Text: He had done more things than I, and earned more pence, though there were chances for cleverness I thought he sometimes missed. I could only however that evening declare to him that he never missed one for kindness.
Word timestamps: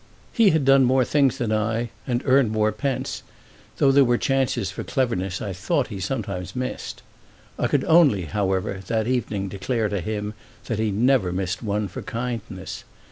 He 0.33 0.49
had 0.49 0.65
done 0.65 0.83
more 0.83 1.05
things 1.05 1.37
than 1.37 1.51
I, 1.53 1.91
and 2.07 2.23
earned 2.25 2.49
more 2.49 2.71
pence, 2.71 3.21
though 3.77 3.91
there 3.91 4.03
were 4.03 4.17
chances 4.17 4.71
for 4.71 4.83
cleverness 4.83 5.43
I 5.43 5.53
thought 5.53 5.89
he 5.89 5.99
sometimes 5.99 6.55
missed. 6.55 7.03
I 7.59 7.67
could 7.67 7.83
only 7.83 8.23
however 8.23 8.81
that 8.87 9.05
evening 9.05 9.47
declare 9.47 9.89
to 9.89 10.01
him 10.01 10.33
that 10.65 10.79
he 10.79 10.89
never 10.89 11.31
missed 11.31 11.61
one 11.61 11.87
for 11.87 12.01
kindness. 12.01 12.83